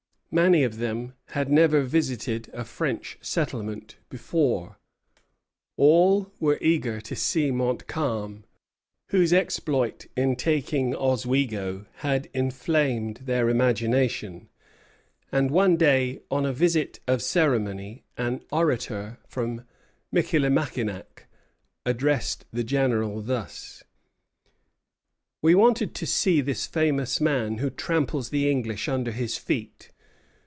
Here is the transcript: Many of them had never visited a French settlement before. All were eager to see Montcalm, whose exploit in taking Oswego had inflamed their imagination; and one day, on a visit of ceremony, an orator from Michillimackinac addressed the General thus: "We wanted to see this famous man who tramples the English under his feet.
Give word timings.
Many 0.33 0.63
of 0.63 0.77
them 0.77 1.15
had 1.31 1.51
never 1.51 1.81
visited 1.81 2.49
a 2.53 2.63
French 2.63 3.17
settlement 3.19 3.97
before. 4.07 4.77
All 5.75 6.31
were 6.39 6.57
eager 6.61 7.01
to 7.01 7.17
see 7.17 7.51
Montcalm, 7.51 8.45
whose 9.09 9.33
exploit 9.33 10.05
in 10.15 10.37
taking 10.37 10.95
Oswego 10.95 11.85
had 11.95 12.29
inflamed 12.33 13.23
their 13.25 13.49
imagination; 13.49 14.47
and 15.33 15.51
one 15.51 15.75
day, 15.75 16.21
on 16.31 16.45
a 16.45 16.53
visit 16.53 17.01
of 17.09 17.21
ceremony, 17.21 18.05
an 18.15 18.41
orator 18.53 19.19
from 19.27 19.65
Michillimackinac 20.13 21.27
addressed 21.85 22.45
the 22.53 22.63
General 22.63 23.21
thus: 23.21 23.83
"We 25.41 25.55
wanted 25.55 25.93
to 25.95 26.05
see 26.05 26.39
this 26.39 26.67
famous 26.67 27.19
man 27.19 27.57
who 27.57 27.69
tramples 27.69 28.29
the 28.29 28.49
English 28.49 28.87
under 28.87 29.11
his 29.11 29.35
feet. 29.35 29.89